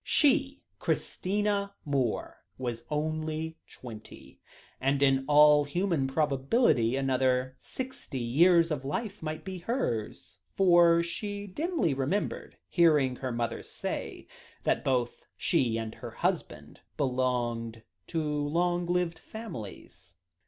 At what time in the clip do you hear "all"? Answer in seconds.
5.27-5.63